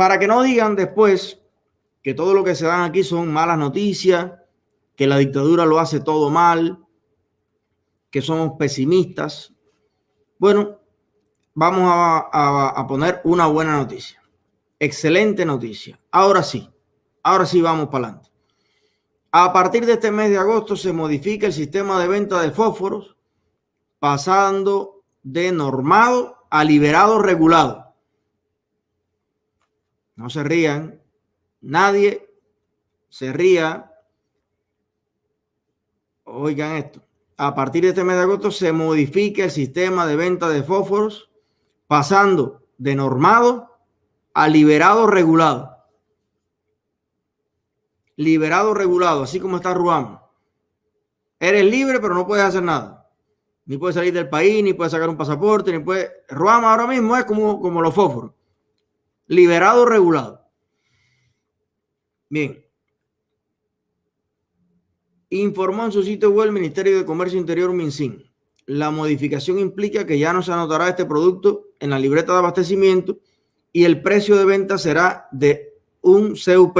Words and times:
para 0.00 0.18
que 0.18 0.26
no 0.26 0.42
digan 0.42 0.76
después 0.76 1.42
que 2.02 2.14
todo 2.14 2.32
lo 2.32 2.42
que 2.42 2.54
se 2.54 2.64
dan 2.64 2.88
aquí 2.88 3.04
son 3.04 3.30
malas 3.30 3.58
noticias, 3.58 4.32
que 4.96 5.06
la 5.06 5.18
dictadura 5.18 5.66
lo 5.66 5.78
hace 5.78 6.00
todo 6.00 6.30
mal, 6.30 6.78
que 8.10 8.22
somos 8.22 8.52
pesimistas. 8.58 9.52
Bueno, 10.38 10.78
vamos 11.52 11.82
a, 11.92 12.82
poner 12.88 13.20
una 13.24 13.46
buena 13.48 13.76
noticia. 13.76 14.22
Excelente 14.78 15.44
noticia. 15.44 16.00
Ahora 16.10 16.42
sí, 16.42 16.66
ahora 17.22 17.44
sí 17.44 17.60
vamos 17.60 17.90
para 17.90 18.06
adelante. 18.06 18.30
A 19.32 19.52
partir 19.52 19.84
de 19.84 19.92
este 19.92 20.10
mes 20.10 20.30
de 20.30 20.38
agosto 20.38 20.76
se 20.76 20.94
modifica 20.94 21.46
el 21.46 21.52
sistema 21.52 22.00
de 22.00 22.08
venta 22.08 22.40
de 22.40 22.52
fósforos, 22.52 23.18
pasando 23.98 25.02
de 25.22 25.52
normado 25.52 26.46
a 26.48 26.64
liberado 26.64 27.18
regulado. 27.18 27.89
No 30.20 30.28
se 30.28 30.44
rían, 30.44 31.00
nadie 31.62 32.30
se 33.08 33.32
ría. 33.32 33.90
Oigan 36.24 36.76
esto. 36.76 37.00
A 37.38 37.54
partir 37.54 37.84
de 37.84 37.88
este 37.88 38.04
mes 38.04 38.16
de 38.16 38.22
agosto 38.24 38.50
se 38.50 38.70
modifica 38.70 39.44
el 39.44 39.50
sistema 39.50 40.06
de 40.06 40.16
venta 40.16 40.50
de 40.50 40.62
fósforos, 40.62 41.30
pasando 41.86 42.66
de 42.76 42.96
normado 42.96 43.78
a 44.34 44.46
liberado 44.46 45.06
regulado 45.06 45.78
liberado 48.16 48.74
regulado, 48.74 49.22
así 49.22 49.40
como 49.40 49.56
está 49.56 49.72
Ruam. 49.72 50.20
Eres 51.38 51.64
libre, 51.64 51.98
pero 51.98 52.12
no 52.12 52.26
puedes 52.26 52.44
hacer 52.44 52.62
nada. 52.62 53.10
Ni 53.64 53.78
puedes 53.78 53.94
salir 53.94 54.12
del 54.12 54.28
país, 54.28 54.62
ni 54.62 54.74
puedes 54.74 54.92
sacar 54.92 55.08
un 55.08 55.16
pasaporte, 55.16 55.72
ni 55.72 55.78
puedes. 55.78 56.10
Ruam 56.28 56.66
ahora 56.66 56.86
mismo 56.86 57.16
es 57.16 57.24
como, 57.24 57.58
como 57.58 57.80
los 57.80 57.94
fósforos. 57.94 58.32
Liberado 59.30 59.86
regulado. 59.86 60.44
Bien. 62.28 62.66
Informó 65.28 65.84
en 65.84 65.92
su 65.92 66.02
sitio 66.02 66.32
web 66.32 66.48
el 66.48 66.52
Ministerio 66.52 66.98
de 66.98 67.04
Comercio 67.04 67.38
Interior 67.38 67.72
MinSIN. 67.72 68.28
La 68.66 68.90
modificación 68.90 69.60
implica 69.60 70.04
que 70.04 70.18
ya 70.18 70.32
no 70.32 70.42
se 70.42 70.50
anotará 70.50 70.88
este 70.88 71.04
producto 71.04 71.68
en 71.78 71.90
la 71.90 72.00
libreta 72.00 72.32
de 72.32 72.38
abastecimiento 72.38 73.20
y 73.72 73.84
el 73.84 74.02
precio 74.02 74.34
de 74.36 74.46
venta 74.46 74.78
será 74.78 75.28
de 75.30 75.74
un 76.00 76.34
CUP 76.34 76.78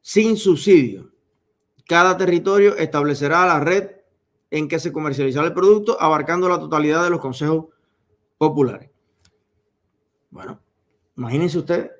sin 0.00 0.38
subsidio. 0.38 1.12
Cada 1.86 2.16
territorio 2.16 2.76
establecerá 2.76 3.44
la 3.44 3.60
red 3.60 3.90
en 4.50 4.68
que 4.68 4.78
se 4.78 4.90
comercializará 4.90 5.48
el 5.48 5.52
producto, 5.52 6.00
abarcando 6.00 6.48
la 6.48 6.58
totalidad 6.58 7.04
de 7.04 7.10
los 7.10 7.20
consejos 7.20 7.66
populares. 8.38 8.88
Bueno, 10.30 10.62
imagínense 11.20 11.58
ustedes. 11.58 11.90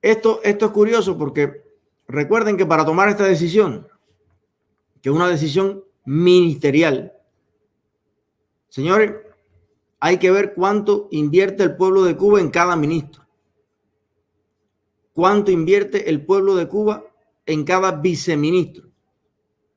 Esto, 0.00 0.40
esto 0.42 0.66
es 0.66 0.72
curioso 0.72 1.16
porque 1.16 1.62
recuerden 2.08 2.56
que 2.56 2.66
para 2.66 2.84
tomar 2.84 3.08
esta 3.08 3.24
decisión, 3.24 3.86
que 5.00 5.10
es 5.10 5.14
una 5.14 5.28
decisión 5.28 5.84
ministerial, 6.04 7.12
señores, 8.68 9.12
hay 10.00 10.18
que 10.18 10.32
ver 10.32 10.54
cuánto 10.54 11.06
invierte 11.12 11.62
el 11.62 11.76
pueblo 11.76 12.02
de 12.02 12.16
Cuba 12.16 12.40
en 12.40 12.50
cada 12.50 12.74
ministro 12.74 13.22
cuánto 15.12 15.50
invierte 15.50 16.10
el 16.10 16.24
pueblo 16.24 16.56
de 16.56 16.68
Cuba 16.68 17.04
en 17.46 17.64
cada 17.64 17.92
viceministro. 17.92 18.88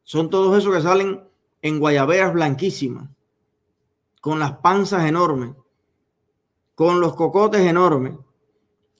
Son 0.03 0.29
todos 0.29 0.57
esos 0.57 0.73
que 0.73 0.81
salen 0.81 1.23
en 1.61 1.79
guayaberas 1.79 2.33
blanquísimas, 2.33 3.09
con 4.21 4.39
las 4.39 4.57
panzas 4.57 5.05
enormes, 5.05 5.55
con 6.75 6.99
los 6.99 7.15
cocotes 7.15 7.61
enormes, 7.61 8.13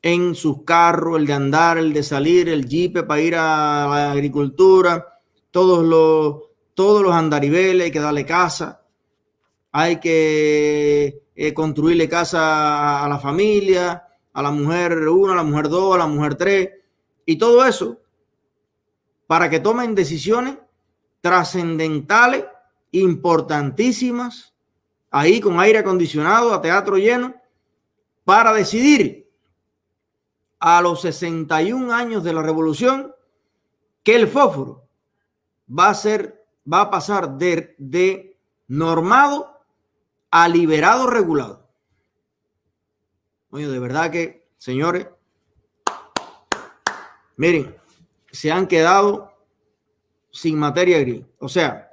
en 0.02 0.36
sus 0.36 0.64
carros, 0.64 1.18
el 1.18 1.26
de 1.26 1.34
andar, 1.34 1.78
el 1.78 1.92
de 1.92 2.04
salir, 2.04 2.48
el 2.48 2.68
jeep 2.68 3.06
para 3.06 3.22
ir 3.22 3.36
a 3.36 3.88
la 3.88 4.12
agricultura, 4.12 5.20
todos 5.52 5.84
los, 5.84 6.44
todos 6.74 7.02
los 7.02 7.14
andaribeles, 7.14 7.86
hay 7.86 7.92
que 7.92 8.00
darle 8.00 8.26
casa, 8.26 8.82
hay 9.72 10.00
que 10.00 11.24
eh, 11.36 11.54
construirle 11.54 12.08
casa 12.08 13.04
a 13.04 13.10
la 13.10 13.20
familia, 13.20 14.04
a 14.32 14.42
la 14.42 14.52
mujer 14.52 15.08
1, 15.08 15.34
a 15.34 15.36
la 15.36 15.44
mujer 15.44 15.70
2, 15.70 15.96
a 15.96 15.98
la 15.98 16.08
mujer 16.08 16.36
3, 16.36 16.70
y 17.26 17.38
todo 17.38 17.66
eso 17.66 18.00
para 19.28 19.50
que 19.50 19.60
tomen 19.60 19.96
decisiones 19.96 20.58
trascendentales, 21.22 22.46
importantísimas, 22.92 24.54
ahí 25.10 25.42
con 25.42 25.60
aire 25.60 25.80
acondicionado, 25.80 26.54
a 26.54 26.62
teatro 26.62 26.98
lleno, 26.98 27.34
para 28.26 28.52
decidir 28.54 29.32
a 30.60 30.82
los 30.82 31.02
61 31.02 31.94
años 31.94 32.24
de 32.24 32.34
la 32.34 32.42
revolución 32.42 33.16
que 34.04 34.16
el 34.16 34.28
fósforo 34.28 34.88
va 35.68 35.90
a 35.90 35.96
ser, 35.96 36.46
va 36.72 36.82
a 36.82 36.90
pasar 36.92 37.38
de, 37.38 37.76
de 37.78 38.38
normado 38.68 39.62
a 40.32 40.50
liberado 40.50 41.08
regulado 41.08 41.66
de 43.64 43.80
verdad 43.80 44.12
que, 44.12 44.48
señores, 44.58 45.08
miren, 47.38 47.76
se 48.32 48.52
han 48.52 48.68
quedado 48.68 49.34
sin 50.32 50.60
materia 50.60 51.00
gris. 51.00 51.24
O 51.40 51.48
sea, 51.48 51.92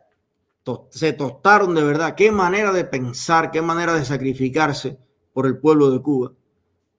se 0.91 1.13
tostaron 1.13 1.75
de 1.75 1.85
verdad. 1.85 2.15
Qué 2.17 2.33
manera 2.33 2.73
de 2.73 2.85
pensar, 2.85 3.51
qué 3.51 3.63
manera 3.63 3.95
de 3.95 4.05
sacrificarse 4.05 4.99
por 5.33 5.47
el 5.47 5.59
pueblo 5.59 5.91
de 5.91 6.01
Cuba. 6.01 6.33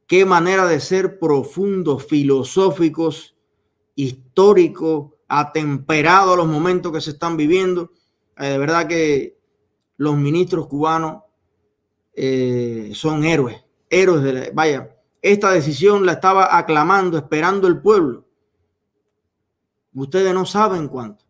Qué 0.07 0.25
manera 0.25 0.66
de 0.67 0.79
ser 0.79 1.19
profundos, 1.19 2.05
filosóficos, 2.05 3.35
históricos, 3.95 5.11
atemperados 5.27 6.33
a 6.33 6.38
los 6.38 6.47
momentos 6.47 6.91
que 6.91 7.01
se 7.01 7.11
están 7.11 7.38
viviendo. 7.38 7.91
Eh, 8.38 8.45
de 8.45 8.57
verdad 8.57 8.88
que 8.88 9.38
los 9.97 10.17
ministros 10.17 10.67
cubanos 10.67 11.23
eh, 12.13 12.91
son 12.93 13.23
héroes 13.23 13.63
héroes 13.93 14.23
de 14.23 14.33
la, 14.33 14.49
vaya, 14.53 14.89
esta 15.22 15.51
decisión 15.51 16.05
la 16.05 16.13
estaba 16.13 16.57
aclamando, 16.57 17.17
esperando 17.17 17.67
el 17.67 17.79
pueblo. 17.79 18.25
Ustedes 19.93 20.33
no 20.33 20.45
saben 20.45 20.88
cuánto. 20.88 21.23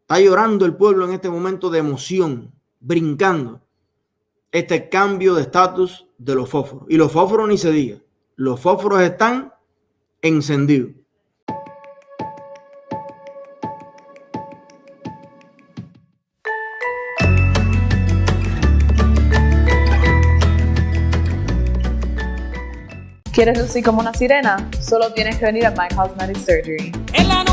Está 0.00 0.18
llorando 0.20 0.64
el 0.64 0.76
pueblo 0.76 1.04
en 1.04 1.12
este 1.12 1.28
momento 1.28 1.68
de 1.68 1.80
emoción, 1.80 2.54
brincando 2.80 3.65
este 4.56 4.88
cambio 4.88 5.34
de 5.34 5.42
estatus 5.42 6.06
de 6.16 6.34
los 6.34 6.48
fósforos. 6.48 6.86
Y 6.88 6.96
los 6.96 7.12
fósforos 7.12 7.48
ni 7.48 7.58
se 7.58 7.70
diga. 7.70 7.98
Los 8.36 8.58
fósforos 8.58 9.02
están 9.02 9.52
encendidos. 10.22 10.92
¿Quieres 23.32 23.58
lucir 23.58 23.84
como 23.84 24.00
una 24.00 24.14
sirena? 24.14 24.70
Solo 24.80 25.12
tienes 25.12 25.36
que 25.36 25.44
venir 25.44 25.66
a 25.66 25.70
My 25.72 25.94
Cosmetic 25.94 26.38
Surgery. 26.38 26.92
Es 27.12 27.28
la 27.28 27.44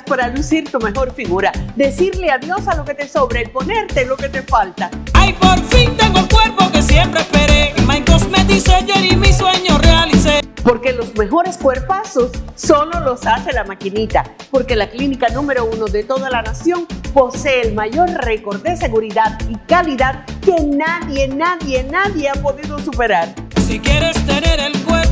esperas 0.00 0.04
para 0.04 0.28
lucir 0.28 0.70
tu 0.70 0.78
mejor 0.78 1.12
figura? 1.12 1.52
Decirle 1.76 2.30
adiós 2.30 2.66
a 2.68 2.74
lo 2.74 2.84
que 2.84 2.94
te 2.94 3.08
sobra 3.08 3.42
y 3.42 3.46
ponerte 3.46 4.04
lo 4.04 4.16
que 4.16 4.28
te 4.28 4.42
falta. 4.42 4.90
Ay, 5.14 5.32
por 5.34 5.58
fin 5.64 5.96
tengo 5.96 6.18
el 6.18 6.28
cuerpo 6.28 6.70
que 6.70 6.82
siempre 6.82 7.20
esperé. 7.20 7.74
My 7.86 8.02
Cosmetic 8.02 8.60
Surgery, 8.60 9.16
mi 9.16 9.32
sueño 9.32 9.78
realicé. 9.78 10.40
Porque 10.62 10.92
los 10.92 11.14
mejores 11.16 11.56
cuerpazos 11.56 12.32
solo 12.54 13.00
los 13.00 13.26
hace 13.26 13.52
la 13.52 13.64
maquinita. 13.64 14.24
Porque 14.50 14.76
la 14.76 14.90
clínica 14.90 15.28
número 15.30 15.64
uno 15.64 15.86
de 15.86 16.04
toda 16.04 16.28
la 16.30 16.42
nación 16.42 16.86
posee 17.14 17.62
el 17.62 17.74
mayor 17.74 18.10
récord 18.10 18.62
de 18.62 18.76
seguridad 18.76 19.38
y 19.48 19.56
calidad 19.66 20.24
que 20.44 20.56
nadie, 20.62 21.28
nadie, 21.28 21.84
nadie 21.84 22.28
ha 22.28 22.34
podido 22.34 22.78
superar. 22.78 23.34
Si 23.66 23.78
quieres 23.80 24.16
tener 24.26 24.60
el 24.60 24.78
cuerpo 24.82 25.09